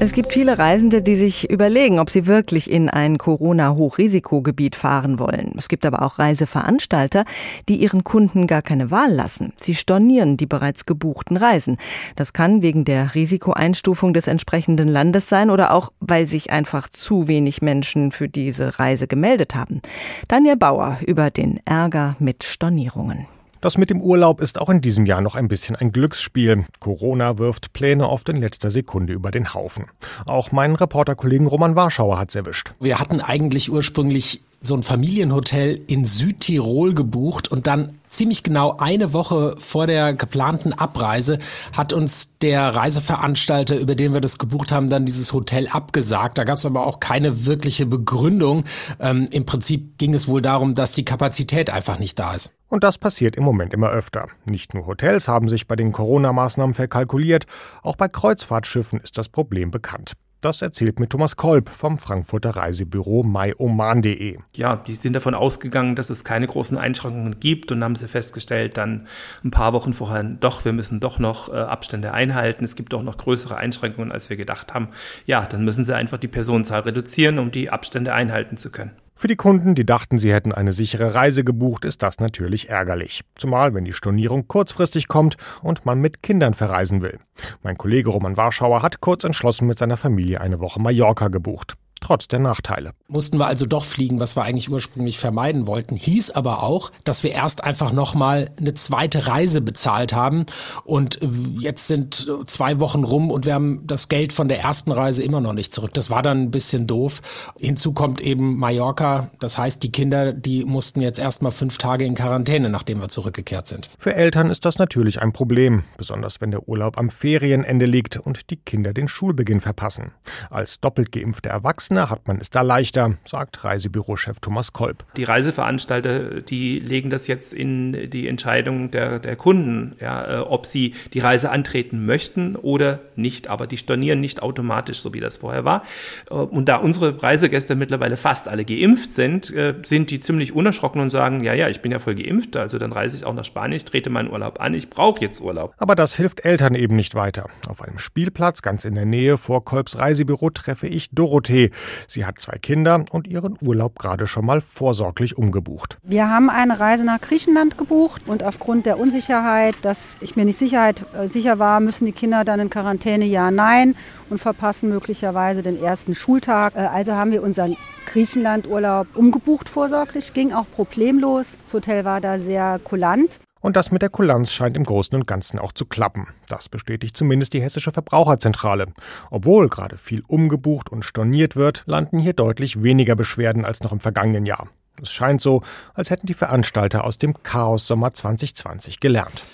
Es 0.00 0.12
gibt 0.12 0.32
viele 0.32 0.58
Reisende, 0.58 1.02
die 1.02 1.16
sich 1.16 1.50
überlegen, 1.50 1.98
ob 1.98 2.08
sie 2.08 2.26
wirklich 2.26 2.70
in 2.70 2.88
ein 2.88 3.18
Corona-Hochrisikogebiet 3.18 4.76
fahren 4.76 5.18
wollen. 5.18 5.54
Es 5.58 5.68
gibt 5.68 5.84
aber 5.84 6.02
auch 6.02 6.20
Reiseveranstalter, 6.20 7.24
die 7.68 7.76
ihren 7.76 8.04
Kunden 8.04 8.46
gar 8.46 8.62
keine 8.62 8.92
Wahl 8.92 9.12
lassen. 9.12 9.52
Sie 9.56 9.74
stornieren 9.74 10.36
die 10.36 10.46
bereits 10.46 10.86
gebuchten 10.86 11.36
Reisen. 11.36 11.78
Das 12.14 12.32
kann 12.32 12.62
wegen 12.62 12.84
der 12.84 13.16
Risikoeinstufung 13.16 14.14
des 14.14 14.28
entsprechenden 14.28 14.86
Landes 14.86 15.28
sein 15.28 15.50
oder 15.50 15.74
auch, 15.74 15.92
weil 15.98 16.26
sich 16.26 16.52
einfach 16.52 16.88
zu 16.88 17.26
wenig 17.26 17.60
Menschen 17.60 18.12
für 18.12 18.28
diese 18.28 18.78
Reise 18.78 19.08
gemeldet 19.08 19.56
haben. 19.56 19.82
Daniel 20.28 20.56
Bauer 20.56 20.98
über 21.04 21.30
den 21.30 21.58
Ärger 21.64 22.14
mit 22.20 22.44
Stornierungen. 22.44 23.26
Das 23.60 23.76
mit 23.76 23.90
dem 23.90 24.00
Urlaub 24.00 24.40
ist 24.40 24.60
auch 24.60 24.68
in 24.68 24.80
diesem 24.80 25.04
Jahr 25.04 25.20
noch 25.20 25.34
ein 25.34 25.48
bisschen 25.48 25.74
ein 25.74 25.90
Glücksspiel. 25.90 26.64
Corona 26.78 27.38
wirft 27.38 27.72
Pläne 27.72 28.08
oft 28.08 28.28
in 28.28 28.36
letzter 28.36 28.70
Sekunde 28.70 29.12
über 29.12 29.30
den 29.30 29.52
Haufen. 29.52 29.86
Auch 30.26 30.52
meinen 30.52 30.76
Reporterkollegen 30.76 31.46
Roman 31.46 31.74
Warschauer 31.74 32.18
hat's 32.18 32.36
erwischt. 32.36 32.74
Wir 32.78 33.00
hatten 33.00 33.20
eigentlich 33.20 33.72
ursprünglich 33.72 34.42
so 34.60 34.74
ein 34.74 34.82
Familienhotel 34.82 35.80
in 35.86 36.04
Südtirol 36.04 36.94
gebucht 36.94 37.48
und 37.48 37.66
dann 37.66 37.98
ziemlich 38.08 38.42
genau 38.42 38.76
eine 38.78 39.12
Woche 39.12 39.54
vor 39.56 39.86
der 39.86 40.14
geplanten 40.14 40.72
Abreise 40.72 41.38
hat 41.76 41.92
uns 41.92 42.36
der 42.42 42.74
Reiseveranstalter, 42.74 43.76
über 43.78 43.94
den 43.94 44.14
wir 44.14 44.20
das 44.20 44.38
gebucht 44.38 44.72
haben, 44.72 44.90
dann 44.90 45.06
dieses 45.06 45.32
Hotel 45.32 45.68
abgesagt. 45.68 46.38
Da 46.38 46.44
gab 46.44 46.58
es 46.58 46.66
aber 46.66 46.86
auch 46.86 46.98
keine 46.98 47.46
wirkliche 47.46 47.86
Begründung. 47.86 48.64
Ähm, 48.98 49.28
Im 49.30 49.46
Prinzip 49.46 49.98
ging 49.98 50.14
es 50.14 50.26
wohl 50.26 50.42
darum, 50.42 50.74
dass 50.74 50.92
die 50.92 51.04
Kapazität 51.04 51.70
einfach 51.70 51.98
nicht 51.98 52.18
da 52.18 52.34
ist. 52.34 52.52
Und 52.68 52.84
das 52.84 52.98
passiert 52.98 53.36
im 53.36 53.44
Moment 53.44 53.72
immer 53.72 53.90
öfter. 53.90 54.26
Nicht 54.44 54.74
nur 54.74 54.86
Hotels 54.86 55.26
haben 55.26 55.48
sich 55.48 55.66
bei 55.66 55.76
den 55.76 55.92
Corona-Maßnahmen 55.92 56.74
verkalkuliert, 56.74 57.46
auch 57.82 57.96
bei 57.96 58.08
Kreuzfahrtschiffen 58.08 59.00
ist 59.00 59.16
das 59.16 59.28
Problem 59.28 59.70
bekannt. 59.70 60.14
Das 60.40 60.62
erzählt 60.62 61.00
mir 61.00 61.08
Thomas 61.08 61.34
Kolb 61.34 61.68
vom 61.68 61.98
Frankfurter 61.98 62.50
Reisebüro 62.50 63.24
myoman.de. 63.24 64.38
Ja, 64.54 64.76
die 64.76 64.94
sind 64.94 65.14
davon 65.14 65.34
ausgegangen, 65.34 65.96
dass 65.96 66.10
es 66.10 66.22
keine 66.22 66.46
großen 66.46 66.78
Einschränkungen 66.78 67.40
gibt 67.40 67.72
und 67.72 67.82
haben 67.82 67.96
sie 67.96 68.06
festgestellt 68.06 68.76
dann 68.76 69.08
ein 69.42 69.50
paar 69.50 69.72
Wochen 69.72 69.92
vorher, 69.92 70.22
doch, 70.22 70.64
wir 70.64 70.72
müssen 70.72 71.00
doch 71.00 71.18
noch 71.18 71.52
äh, 71.52 71.56
Abstände 71.56 72.12
einhalten. 72.12 72.62
Es 72.62 72.76
gibt 72.76 72.92
doch 72.92 73.02
noch 73.02 73.16
größere 73.16 73.56
Einschränkungen, 73.56 74.12
als 74.12 74.30
wir 74.30 74.36
gedacht 74.36 74.74
haben. 74.74 74.90
Ja, 75.26 75.44
dann 75.44 75.64
müssen 75.64 75.84
sie 75.84 75.96
einfach 75.96 76.18
die 76.18 76.28
Personenzahl 76.28 76.82
reduzieren, 76.82 77.40
um 77.40 77.50
die 77.50 77.70
Abstände 77.70 78.14
einhalten 78.14 78.56
zu 78.56 78.70
können. 78.70 78.92
Für 79.20 79.26
die 79.26 79.34
Kunden, 79.34 79.74
die 79.74 79.84
dachten, 79.84 80.20
sie 80.20 80.32
hätten 80.32 80.52
eine 80.52 80.72
sichere 80.72 81.16
Reise 81.16 81.42
gebucht, 81.42 81.84
ist 81.84 82.04
das 82.04 82.20
natürlich 82.20 82.68
ärgerlich. 82.68 83.22
Zumal, 83.34 83.74
wenn 83.74 83.84
die 83.84 83.92
Stornierung 83.92 84.46
kurzfristig 84.46 85.08
kommt 85.08 85.36
und 85.60 85.84
man 85.84 86.00
mit 86.00 86.22
Kindern 86.22 86.54
verreisen 86.54 87.02
will. 87.02 87.18
Mein 87.64 87.76
Kollege 87.76 88.10
Roman 88.10 88.36
Warschauer 88.36 88.80
hat 88.80 89.00
kurz 89.00 89.24
entschlossen 89.24 89.66
mit 89.66 89.76
seiner 89.76 89.96
Familie 89.96 90.40
eine 90.40 90.60
Woche 90.60 90.80
Mallorca 90.80 91.26
gebucht 91.26 91.74
trotz 92.00 92.28
der 92.28 92.38
Nachteile. 92.38 92.92
Mussten 93.08 93.38
wir 93.38 93.46
also 93.46 93.66
doch 93.66 93.84
fliegen, 93.84 94.20
was 94.20 94.36
wir 94.36 94.42
eigentlich 94.42 94.70
ursprünglich 94.70 95.18
vermeiden 95.18 95.66
wollten. 95.66 95.96
Hieß 95.96 96.30
aber 96.30 96.62
auch, 96.62 96.92
dass 97.04 97.22
wir 97.22 97.32
erst 97.32 97.64
einfach 97.64 97.92
nochmal 97.92 98.50
eine 98.58 98.74
zweite 98.74 99.26
Reise 99.26 99.60
bezahlt 99.60 100.12
haben. 100.12 100.46
Und 100.84 101.22
äh, 101.22 101.28
jetzt 101.58 101.86
sind 101.86 102.30
zwei 102.46 102.80
Wochen 102.80 103.04
rum 103.04 103.30
und 103.30 103.46
wir 103.46 103.54
haben 103.54 103.86
das 103.86 104.08
Geld 104.08 104.32
von 104.32 104.48
der 104.48 104.60
ersten 104.60 104.92
Reise 104.92 105.22
immer 105.22 105.40
noch 105.40 105.52
nicht 105.52 105.74
zurück. 105.74 105.94
Das 105.94 106.10
war 106.10 106.22
dann 106.22 106.42
ein 106.42 106.50
bisschen 106.50 106.86
doof. 106.86 107.20
Hinzu 107.58 107.92
kommt 107.92 108.20
eben 108.20 108.56
Mallorca. 108.58 109.30
Das 109.40 109.58
heißt, 109.58 109.82
die 109.82 109.92
Kinder, 109.92 110.32
die 110.32 110.64
mussten 110.64 111.00
jetzt 111.00 111.18
erstmal 111.18 111.52
fünf 111.52 111.78
Tage 111.78 112.04
in 112.04 112.14
Quarantäne, 112.14 112.68
nachdem 112.68 113.00
wir 113.00 113.08
zurückgekehrt 113.08 113.66
sind. 113.66 113.88
Für 113.98 114.14
Eltern 114.14 114.50
ist 114.50 114.64
das 114.64 114.78
natürlich 114.78 115.20
ein 115.20 115.32
Problem, 115.32 115.82
besonders 115.96 116.40
wenn 116.40 116.50
der 116.50 116.68
Urlaub 116.68 116.98
am 116.98 117.10
Ferienende 117.10 117.86
liegt 117.86 118.16
und 118.16 118.50
die 118.50 118.56
Kinder 118.56 118.92
den 118.92 119.08
Schulbeginn 119.08 119.60
verpassen. 119.60 120.12
Als 120.50 120.80
doppelt 120.80 121.12
geimpfte 121.12 121.48
Erwachsene 121.48 121.87
Erwachsene 121.88 122.10
hat 122.10 122.28
man 122.28 122.38
es 122.38 122.50
da 122.50 122.60
leichter, 122.60 123.14
sagt 123.24 123.64
Reisebürochef 123.64 124.40
Thomas 124.40 124.74
Kolb. 124.74 125.04
Die 125.16 125.24
Reiseveranstalter, 125.24 126.42
die 126.42 126.80
legen 126.80 127.08
das 127.08 127.26
jetzt 127.26 127.54
in 127.54 128.10
die 128.10 128.28
Entscheidung 128.28 128.90
der, 128.90 129.18
der 129.18 129.36
Kunden, 129.36 129.96
ja, 129.98 130.40
äh, 130.40 130.40
ob 130.40 130.66
sie 130.66 130.94
die 131.14 131.20
Reise 131.20 131.50
antreten 131.50 132.04
möchten 132.04 132.56
oder 132.56 133.00
nicht. 133.16 133.48
Aber 133.48 133.66
die 133.66 133.78
stornieren 133.78 134.20
nicht 134.20 134.42
automatisch, 134.42 135.00
so 135.00 135.14
wie 135.14 135.20
das 135.20 135.38
vorher 135.38 135.64
war. 135.64 135.82
Äh, 136.30 136.34
und 136.34 136.68
da 136.68 136.76
unsere 136.76 137.22
Reisegäste 137.22 137.74
mittlerweile 137.74 138.18
fast 138.18 138.48
alle 138.48 138.66
geimpft 138.66 139.12
sind, 139.12 139.50
äh, 139.54 139.74
sind 139.82 140.10
die 140.10 140.20
ziemlich 140.20 140.54
unerschrocken 140.54 141.00
und 141.00 141.08
sagen, 141.08 141.42
ja, 141.42 141.54
ja, 141.54 141.68
ich 141.68 141.80
bin 141.80 141.92
ja 141.92 142.00
voll 142.00 142.16
geimpft, 142.16 142.56
also 142.56 142.78
dann 142.78 142.92
reise 142.92 143.16
ich 143.16 143.24
auch 143.24 143.34
nach 143.34 143.44
Spanien, 143.44 143.76
ich 143.76 143.86
trete 143.86 144.10
meinen 144.10 144.30
Urlaub 144.30 144.60
an, 144.60 144.74
ich 144.74 144.90
brauche 144.90 145.22
jetzt 145.22 145.40
Urlaub. 145.40 145.72
Aber 145.78 145.94
das 145.94 146.16
hilft 146.16 146.44
Eltern 146.44 146.74
eben 146.74 146.96
nicht 146.96 147.14
weiter. 147.14 147.46
Auf 147.66 147.80
einem 147.80 147.98
Spielplatz 147.98 148.60
ganz 148.60 148.84
in 148.84 148.94
der 148.94 149.06
Nähe 149.06 149.38
vor 149.38 149.64
Kolbs 149.64 149.98
Reisebüro 149.98 150.50
treffe 150.50 150.86
ich 150.86 151.08
Dorothee. 151.10 151.70
Sie 152.06 152.24
hat 152.24 152.38
zwei 152.38 152.58
Kinder 152.58 153.04
und 153.10 153.26
ihren 153.26 153.56
Urlaub 153.60 153.98
gerade 153.98 154.26
schon 154.26 154.46
mal 154.46 154.60
vorsorglich 154.60 155.36
umgebucht. 155.36 155.98
Wir 156.02 156.28
haben 156.30 156.50
eine 156.50 156.78
Reise 156.80 157.04
nach 157.04 157.20
Griechenland 157.20 157.78
gebucht 157.78 158.22
und 158.26 158.42
aufgrund 158.42 158.86
der 158.86 158.98
Unsicherheit, 158.98 159.74
dass 159.82 160.16
ich 160.20 160.36
mir 160.36 160.44
nicht 160.44 160.58
Sicherheit, 160.58 161.04
äh, 161.14 161.28
sicher 161.28 161.58
war, 161.58 161.80
müssen 161.80 162.06
die 162.06 162.12
Kinder 162.12 162.44
dann 162.44 162.60
in 162.60 162.70
Quarantäne, 162.70 163.24
ja, 163.24 163.50
nein 163.50 163.94
und 164.30 164.38
verpassen 164.38 164.88
möglicherweise 164.88 165.62
den 165.62 165.82
ersten 165.82 166.14
Schultag. 166.14 166.74
Äh, 166.74 166.80
also 166.80 167.14
haben 167.14 167.32
wir 167.32 167.42
unseren 167.42 167.76
Griechenland-Urlaub 168.06 169.08
umgebucht 169.14 169.68
vorsorglich, 169.68 170.32
ging 170.32 170.52
auch 170.52 170.66
problemlos. 170.74 171.58
Das 171.64 171.74
Hotel 171.74 172.04
war 172.04 172.20
da 172.20 172.38
sehr 172.38 172.80
kulant. 172.82 173.38
Und 173.60 173.76
das 173.76 173.90
mit 173.90 174.02
der 174.02 174.08
Kulanz 174.08 174.52
scheint 174.52 174.76
im 174.76 174.84
Großen 174.84 175.14
und 175.14 175.26
Ganzen 175.26 175.58
auch 175.58 175.72
zu 175.72 175.84
klappen. 175.84 176.28
Das 176.48 176.68
bestätigt 176.68 177.16
zumindest 177.16 177.52
die 177.52 177.62
Hessische 177.62 177.92
Verbraucherzentrale. 177.92 178.86
Obwohl 179.30 179.68
gerade 179.68 179.98
viel 179.98 180.22
umgebucht 180.26 180.90
und 180.90 181.04
storniert 181.04 181.56
wird, 181.56 181.82
landen 181.86 182.18
hier 182.18 182.34
deutlich 182.34 182.82
weniger 182.82 183.16
Beschwerden 183.16 183.64
als 183.64 183.82
noch 183.82 183.92
im 183.92 184.00
vergangenen 184.00 184.46
Jahr. 184.46 184.68
Es 185.02 185.12
scheint 185.12 185.40
so, 185.40 185.62
als 185.94 186.10
hätten 186.10 186.26
die 186.26 186.34
Veranstalter 186.34 187.04
aus 187.04 187.18
dem 187.18 187.42
Chaos 187.42 187.86
Sommer 187.86 188.12
2020 188.12 189.00
gelernt. 189.00 189.44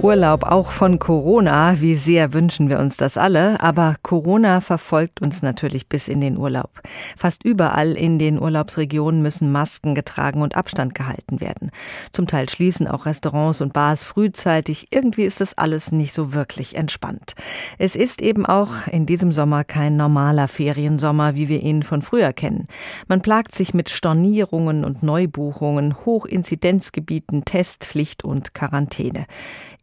Urlaub 0.00 0.44
auch 0.44 0.70
von 0.70 1.00
Corona. 1.00 1.80
Wie 1.80 1.96
sehr 1.96 2.32
wünschen 2.32 2.68
wir 2.68 2.78
uns 2.78 2.96
das 2.96 3.16
alle. 3.16 3.60
Aber 3.60 3.96
Corona 4.02 4.60
verfolgt 4.60 5.20
uns 5.20 5.42
natürlich 5.42 5.88
bis 5.88 6.06
in 6.06 6.20
den 6.20 6.36
Urlaub. 6.36 6.70
Fast 7.16 7.44
überall 7.44 7.92
in 7.92 8.20
den 8.20 8.40
Urlaubsregionen 8.40 9.22
müssen 9.22 9.50
Masken 9.50 9.96
getragen 9.96 10.40
und 10.40 10.56
Abstand 10.56 10.94
gehalten 10.94 11.40
werden. 11.40 11.72
Zum 12.12 12.28
Teil 12.28 12.48
schließen 12.48 12.86
auch 12.86 13.06
Restaurants 13.06 13.60
und 13.60 13.72
Bars 13.72 14.04
frühzeitig. 14.04 14.86
Irgendwie 14.92 15.24
ist 15.24 15.40
das 15.40 15.58
alles 15.58 15.90
nicht 15.90 16.14
so 16.14 16.32
wirklich 16.32 16.76
entspannt. 16.76 17.34
Es 17.78 17.96
ist 17.96 18.22
eben 18.22 18.46
auch 18.46 18.86
in 18.86 19.04
diesem 19.04 19.32
Sommer 19.32 19.64
kein 19.64 19.96
normaler 19.96 20.46
Feriensommer, 20.46 21.34
wie 21.34 21.48
wir 21.48 21.60
ihn 21.60 21.82
von 21.82 22.02
früher 22.02 22.32
kennen. 22.32 22.68
Man 23.08 23.20
plagt 23.20 23.56
sich 23.56 23.74
mit 23.74 23.90
Stornierungen 23.90 24.84
und 24.84 25.02
Neubuchungen, 25.02 25.96
Hochinzidenzgebieten, 26.06 27.44
Testpflicht 27.44 28.22
und 28.22 28.54
Quarantäne. 28.54 29.26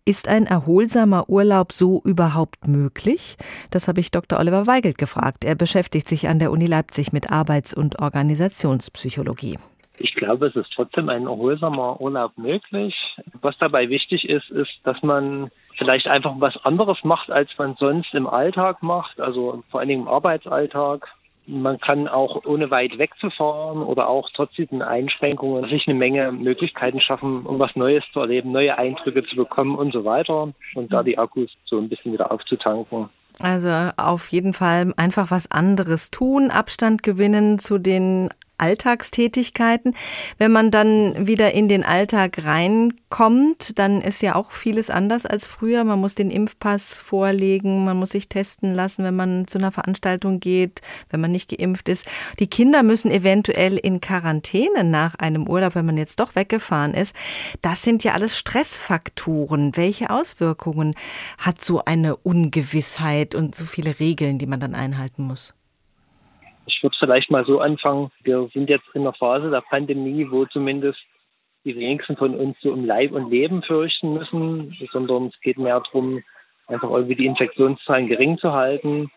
Ist 0.08 0.28
ein 0.28 0.46
erholsamer 0.46 1.30
Urlaub 1.30 1.72
so 1.72 2.00
überhaupt 2.06 2.68
möglich? 2.68 3.38
Das 3.72 3.88
habe 3.88 4.02
ich 4.02 4.12
Dr. 4.12 4.38
Oliver 4.38 4.68
Weigelt 4.68 5.00
gefragt. 5.00 5.44
Er 5.44 5.56
beschäftigt 5.56 6.08
sich 6.08 6.28
an 6.28 6.38
der 6.38 6.52
Uni 6.52 6.68
Leipzig 6.68 7.12
mit 7.12 7.32
Arbeits- 7.32 7.74
und 7.74 7.98
Organisationspsychologie. 7.98 9.58
Ich 9.98 10.14
glaube, 10.14 10.46
es 10.46 10.56
ist 10.56 10.72
trotzdem 10.76 11.10
ein 11.10 11.24
erholsamer 11.24 12.00
Urlaub 12.00 12.38
möglich. 12.38 12.94
Was 13.42 13.58
dabei 13.58 13.90
wichtig 13.90 14.30
ist, 14.30 14.52
ist, 14.52 14.70
dass 14.84 15.02
man 15.02 15.50
vielleicht 15.76 16.06
einfach 16.06 16.36
was 16.38 16.56
anderes 16.64 17.00
macht, 17.04 17.32
als 17.32 17.50
man 17.58 17.76
sonst 17.80 18.14
im 18.14 18.28
Alltag 18.28 18.84
macht, 18.84 19.20
also 19.20 19.64
vor 19.72 19.80
allen 19.80 19.90
Dingen 19.90 20.04
im 20.04 20.08
Arbeitsalltag. 20.08 21.08
Man 21.48 21.80
kann 21.80 22.08
auch 22.08 22.44
ohne 22.46 22.72
weit 22.72 22.98
wegzufahren 22.98 23.84
oder 23.84 24.08
auch 24.08 24.30
trotz 24.34 24.54
diesen 24.54 24.82
Einschränkungen 24.82 25.70
sich 25.70 25.88
eine 25.88 25.98
Menge 25.98 26.32
Möglichkeiten 26.32 27.00
schaffen, 27.02 27.46
um 27.46 27.60
was 27.60 27.76
Neues 27.76 28.04
zu 28.14 28.20
erleben, 28.20 28.52
neue 28.52 28.78
Eindrücke 28.78 29.24
zu 29.26 29.36
bekommen 29.36 29.76
und 29.76 29.94
so 29.94 30.06
weiter 30.06 30.54
und 30.74 30.94
da 30.94 31.04
die 31.04 31.18
Akkus 31.18 31.50
so 31.66 31.78
ein 31.78 31.90
bisschen 31.90 32.14
wieder 32.14 32.32
aufzutanken. 32.32 33.10
Also 33.40 33.70
auf 33.98 34.30
jeden 34.30 34.54
Fall 34.54 34.94
einfach 34.98 35.30
was 35.30 35.52
anderes 35.52 36.10
tun, 36.10 36.52
Abstand 36.52 37.04
gewinnen 37.04 37.60
zu 37.60 37.78
den 37.78 38.30
Alltagstätigkeiten. 38.58 39.96
Wenn 40.38 40.52
man 40.52 40.72
dann 40.72 41.28
wieder 41.28 41.54
in 41.54 41.68
den 41.68 41.84
Alltag 41.84 42.44
reinkommt, 42.44 43.78
dann 43.80 44.02
ist 44.02 44.22
ja 44.22 44.36
auch 44.36 44.52
vieles 44.52 44.90
anders 44.90 45.26
als 45.26 45.48
früher. 45.48 45.84
Man 45.84 46.00
muss 46.00 46.16
den 46.16 46.32
Impfpass 46.32 46.98
vorlegen, 46.98 47.86
man 47.86 47.98
muss 47.98 48.12
sich 48.12 48.30
testen 48.30 48.74
lassen, 48.74 49.04
wenn 49.04 49.16
man 49.16 49.48
zu 49.48 49.58
einer 49.58 49.72
Veranstaltung 49.72 50.40
geht, 50.40 50.82
wenn 51.10 51.22
man 51.22 51.32
nicht 51.32 51.50
geimpft 51.50 51.90
ist. 51.90 52.06
Die 52.40 52.48
Kinder 52.48 52.84
müssen 52.84 53.12
eventuell 53.12 53.78
in 53.78 54.02
Quarantäne 54.02 54.84
nach 54.84 55.16
einem 55.16 55.48
Urlaub, 55.48 55.76
wenn 55.76 55.86
man 55.86 55.98
jetzt 55.98 56.20
doch 56.20 56.36
weggefahren 56.36 56.94
ist. 56.94 57.16
Das 57.62 57.82
sind 57.82 58.04
ja 58.04 58.14
alles 58.14 58.38
Stressfaktoren. 58.38 59.76
Welche 59.76 60.10
Auswirkungen 60.10 60.96
hat 61.38 61.64
so 61.64 61.84
eine 61.84 62.16
Ungewissheit 62.16 63.36
und 63.36 63.56
so 63.56 63.66
viele 63.66 64.00
Regeln, 64.00 64.38
die 64.38 64.48
man 64.48 64.60
dann 64.60 64.76
einhalten 64.76 65.24
muss? 65.24 65.54
Ich 66.66 66.82
würde 66.82 66.96
vielleicht 67.00 67.32
mal 67.32 67.46
so 67.46 67.60
anfangen. 67.60 68.12
Wir 68.24 68.50
sind 68.54 68.70
jetzt 68.70 68.88
in 68.94 69.02
einer 69.02 69.14
Phase 69.14 69.50
der 69.50 69.62
Pandemie, 69.62 70.28
wo 70.30 70.46
zumindest 70.46 71.00
die 71.64 71.76
wenigsten 71.76 72.16
von 72.16 72.36
uns 72.36 72.58
so 72.62 72.72
um 72.72 72.86
Leib 72.86 73.12
und 73.12 73.30
Leben 73.30 73.64
fürchten 73.64 74.14
müssen, 74.14 74.76
sondern 74.92 75.28
es 75.28 75.40
geht 75.42 75.58
mehr 75.58 75.80
darum, 75.80 76.24
einfach 76.68 76.90
irgendwie 76.90 77.16
die 77.16 77.26
Infektionszahlen 77.26 78.08
gering 78.08 78.38
zu 78.38 78.54
halten. 78.54 79.12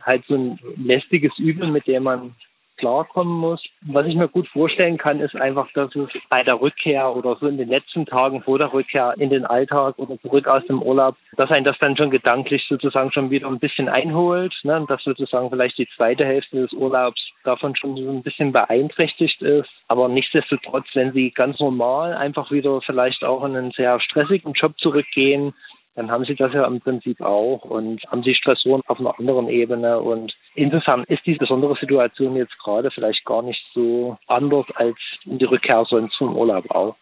Halt 0.00 0.24
so 0.26 0.34
ein 0.34 0.58
lästiges 0.76 1.36
Übel, 1.38 1.70
mit 1.70 1.86
dem 1.86 2.04
man 2.04 2.34
klarkommen 2.82 3.38
muss. 3.38 3.62
Was 3.82 4.06
ich 4.06 4.16
mir 4.16 4.26
gut 4.26 4.48
vorstellen 4.48 4.98
kann, 4.98 5.20
ist 5.20 5.36
einfach, 5.36 5.70
dass 5.72 5.94
es 5.94 6.10
bei 6.28 6.42
der 6.42 6.60
Rückkehr 6.60 7.14
oder 7.14 7.36
so 7.36 7.46
in 7.46 7.56
den 7.56 7.68
letzten 7.68 8.06
Tagen 8.06 8.42
vor 8.42 8.58
der 8.58 8.72
Rückkehr 8.72 9.14
in 9.18 9.30
den 9.30 9.46
Alltag 9.46 9.98
oder 9.98 10.18
zurück 10.20 10.48
aus 10.48 10.66
dem 10.66 10.82
Urlaub, 10.82 11.14
dass 11.36 11.50
ein 11.52 11.62
das 11.62 11.78
dann 11.78 11.96
schon 11.96 12.10
gedanklich 12.10 12.66
sozusagen 12.68 13.12
schon 13.12 13.30
wieder 13.30 13.46
ein 13.46 13.60
bisschen 13.60 13.88
einholt, 13.88 14.52
ne? 14.64 14.84
dass 14.88 15.00
sozusagen 15.04 15.48
vielleicht 15.48 15.78
die 15.78 15.88
zweite 15.96 16.24
Hälfte 16.24 16.62
des 16.62 16.72
Urlaubs 16.72 17.22
davon 17.44 17.76
schon 17.76 17.96
so 17.96 18.10
ein 18.10 18.24
bisschen 18.24 18.50
beeinträchtigt 18.50 19.40
ist. 19.42 19.70
Aber 19.86 20.08
nichtsdestotrotz, 20.08 20.86
wenn 20.94 21.12
sie 21.12 21.30
ganz 21.30 21.60
normal 21.60 22.14
einfach 22.14 22.50
wieder 22.50 22.80
vielleicht 22.82 23.22
auch 23.22 23.44
in 23.44 23.54
einen 23.54 23.70
sehr 23.70 24.00
stressigen 24.00 24.54
Job 24.54 24.76
zurückgehen, 24.78 25.54
dann 25.94 26.10
haben 26.10 26.24
sie 26.24 26.34
das 26.34 26.52
ja 26.52 26.66
im 26.66 26.80
Prinzip 26.80 27.20
auch 27.20 27.64
und 27.64 28.02
haben 28.10 28.22
sie 28.22 28.34
Stressoren 28.34 28.82
auf 28.86 28.98
einer 28.98 29.16
anderen 29.18 29.48
Ebene. 29.48 30.00
Und 30.00 30.32
insofern 30.54 31.04
ist 31.04 31.24
die 31.26 31.34
besondere 31.34 31.76
Situation 31.76 32.36
jetzt 32.36 32.56
gerade 32.58 32.90
vielleicht 32.90 33.24
gar 33.24 33.42
nicht 33.42 33.62
so 33.74 34.16
anders 34.26 34.66
als 34.74 34.96
die 35.24 35.44
Rückkehr 35.44 35.84
sonst 35.88 36.16
vom 36.16 36.36
Urlaub 36.36 36.70
auch. 36.70 36.96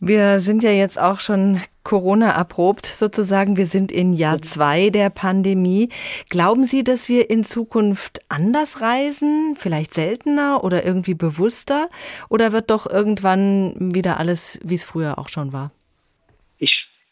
Wir 0.00 0.38
sind 0.38 0.62
ja 0.62 0.70
jetzt 0.70 1.00
auch 1.00 1.20
schon 1.20 1.60
Corona 1.82 2.30
erprobt 2.30 2.84
sozusagen. 2.84 3.56
Wir 3.56 3.66
sind 3.66 3.90
in 3.90 4.12
Jahr 4.12 4.42
zwei 4.42 4.90
der 4.90 5.08
Pandemie. 5.08 5.88
Glauben 6.28 6.64
Sie, 6.64 6.84
dass 6.84 7.08
wir 7.08 7.30
in 7.30 7.44
Zukunft 7.44 8.18
anders 8.28 8.82
reisen, 8.82 9.54
vielleicht 9.56 9.94
seltener 9.94 10.62
oder 10.62 10.84
irgendwie 10.84 11.14
bewusster? 11.14 11.88
Oder 12.28 12.52
wird 12.52 12.70
doch 12.70 12.90
irgendwann 12.90 13.94
wieder 13.94 14.18
alles, 14.18 14.60
wie 14.62 14.74
es 14.74 14.84
früher 14.84 15.18
auch 15.18 15.28
schon 15.28 15.52
war? 15.52 15.70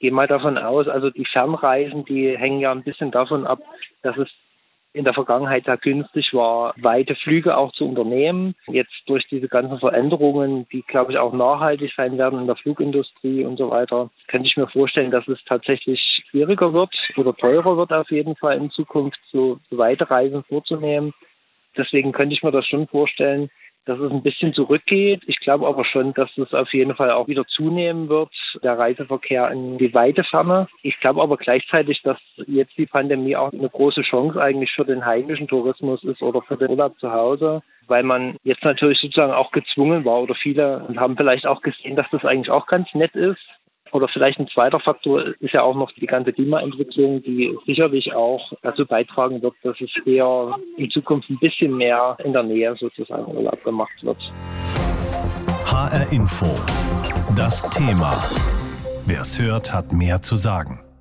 gehe 0.03 0.11
mal 0.11 0.27
davon 0.27 0.59
aus, 0.59 0.89
also 0.89 1.11
die 1.11 1.25
Fernreisen, 1.25 2.05
die 2.05 2.37
hängen 2.37 2.59
ja 2.59 2.73
ein 2.73 2.83
bisschen 2.83 3.13
davon 3.13 3.47
ab, 3.47 3.61
dass 4.03 4.17
es 4.19 4.29
in 4.95 5.05
der 5.05 5.15
Vergangenheit 5.15 5.65
sehr 5.65 5.79
günstig 5.79 6.35
war, 6.35 6.75
weite 6.77 7.15
Flüge 7.15 7.57
auch 7.57 7.73
zu 7.73 7.87
unternehmen. 7.87 8.55
Jetzt 8.67 8.93
durch 9.07 9.27
diese 9.29 9.49
ganzen 9.49 9.79
Veränderungen, 9.79 10.67
die, 10.71 10.83
glaube 10.83 11.13
ich, 11.13 11.19
auch 11.19 11.33
nachhaltig 11.33 11.93
sein 11.97 12.19
werden 12.19 12.41
in 12.41 12.47
der 12.47 12.57
Flugindustrie 12.57 13.45
und 13.45 13.57
so 13.57 13.71
weiter, 13.71 14.11
könnte 14.29 14.49
ich 14.49 14.57
mir 14.57 14.69
vorstellen, 14.69 15.11
dass 15.11 15.27
es 15.29 15.43
tatsächlich 15.47 16.01
schwieriger 16.31 16.73
wird 16.73 16.95
oder 17.17 17.35
teurer 17.35 17.77
wird 17.77 17.93
auf 17.93 18.11
jeden 18.11 18.37
Fall 18.37 18.59
in 18.59 18.71
Zukunft, 18.71 19.19
so 19.31 19.59
weite 19.71 20.11
Reisen 20.11 20.45
vorzunehmen. 20.45 21.15
Deswegen 21.77 22.13
könnte 22.13 22.35
ich 22.35 22.43
mir 22.43 22.53
das 22.53 22.67
schon 22.67 22.87
vorstellen, 22.87 23.51
dass 23.85 23.99
es 23.99 24.11
ein 24.11 24.23
bisschen 24.23 24.55
zurückgeht. 24.55 25.23
Ich 25.27 25.39
glaube 25.41 25.67
aber 25.67 25.85
schon, 25.85 26.15
dass 26.15 26.31
es 26.37 26.53
auf 26.55 26.73
jeden 26.73 26.95
Fall 26.95 27.11
auch 27.11 27.29
wieder 27.29 27.45
zunehmen 27.47 28.09
wird, 28.09 28.31
der 28.63 28.79
Reiseverkehr 28.79 29.51
in 29.51 29.79
die 29.79 29.93
weite 29.93 30.25
Ferne. 30.25 30.69
Ich 30.83 30.99
glaube 31.01 31.23
aber 31.23 31.37
gleichzeitig, 31.37 32.01
dass 32.03 32.19
jetzt 32.47 32.77
die 32.79 32.87
Pandemie 32.87 33.37
auch 33.37 33.53
eine 33.53 33.69
große 33.69 34.03
Chance 34.03 34.41
eigentlich 34.41 34.71
für 34.73 34.85
den 34.85 35.05
heimischen 35.05 35.49
Tourismus 35.49 36.03
ist 36.05 36.23
oder 36.23 36.43
für 36.43 36.57
den 36.57 36.71
Urlaub 36.71 36.99
zu 36.99 37.13
Hause, 37.13 37.63
weil 37.89 38.03
man 38.03 38.37
jetzt 38.45 38.65
natürlich 38.65 39.01
sozusagen 39.01 39.33
auch 39.33 39.51
gezwungen 39.51 40.05
war 40.05 40.23
oder 40.23 40.35
viele 40.35 40.87
haben 40.97 41.17
vielleicht 41.17 41.47
auch 41.47 41.63
gesehen, 41.63 41.97
dass 41.97 42.07
das 42.11 42.25
eigentlich 42.25 42.51
auch 42.51 42.67
ganz 42.67 42.93
nett 42.95 43.15
ist, 43.15 43.41
oder 43.93 44.09
vielleicht 44.09 44.39
ein 44.39 44.49
zweiter 44.49 44.81
Faktor 44.81 45.35
ist 45.41 45.53
ja 45.53 45.63
auch 45.63 45.75
noch 45.75 45.93
die 45.93 46.07
ganze 46.07 46.33
Klimaentwicklung, 46.33 47.23
die 47.23 47.57
sicherlich 47.67 48.13
auch 48.15 48.53
dazu 48.63 48.87
beitragen 48.87 49.43
wird, 49.43 49.55
dass 49.63 49.77
es 49.81 49.91
eher 50.07 50.57
in 50.77 50.91
Zukunft 50.91 51.29
ein 51.31 51.39
bisschen 51.39 51.77
mehr 51.77 52.17
in 52.25 52.33
der 52.33 52.43
Nähe 52.43 52.75
sozusagen 52.79 53.27
Urlaub 53.35 53.63
gemacht 53.63 54.03
wird. 54.03 54.19
HR 55.67 56.13
Info. 56.13 56.47
Das 57.37 57.63
Thema. 57.71 58.13
Wer 59.07 59.21
es 59.21 59.41
hört, 59.41 59.73
hat 59.73 59.93
mehr 59.93 60.21
zu 60.21 60.37
sagen. 60.37 60.92